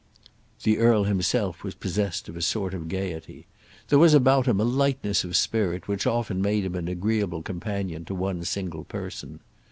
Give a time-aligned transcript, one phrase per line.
[0.63, 3.45] The earl himself was possessed of a sort of gaiety.
[3.89, 8.03] There was about him a lightness of spirit which often made him an agreeable companion
[8.05, 9.41] to one single person.